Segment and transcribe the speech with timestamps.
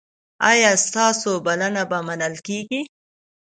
[0.49, 2.81] ایا ستاسو بلنه به منل کیږي؟